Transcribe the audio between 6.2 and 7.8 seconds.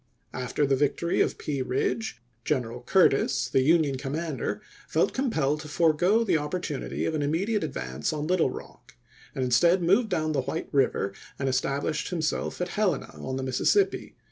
the opportu nity of an immediate